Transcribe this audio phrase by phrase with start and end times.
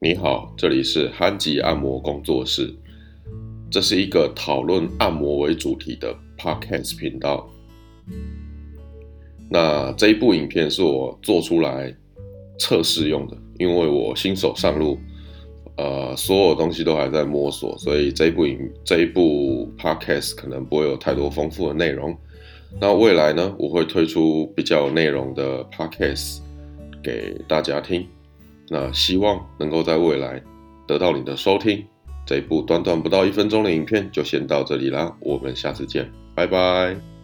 [0.00, 2.72] 你好，这里是憨吉按摩工作室，
[3.68, 7.50] 这是一个讨论按摩为主题的 podcast 频道。
[9.50, 11.92] 那这一部影片是我做出来
[12.60, 14.96] 测试用的，因为我新手上路，
[15.76, 22.16] 呃，所有东西都还在摸索，所以这一部影这一部 podcast 可能不会有太多丰富的内容。
[22.80, 26.38] 那未来呢，我会推出比较有内容的 podcast
[27.02, 28.06] 给大家听。
[28.70, 30.42] 那希望能够在未来
[30.86, 31.84] 得到你的收听。
[32.26, 37.17] 这一部短短不到一分钟的影片就先到这里啦，我们下次见，拜拜。